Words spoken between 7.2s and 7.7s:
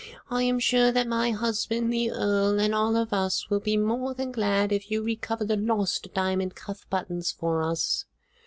for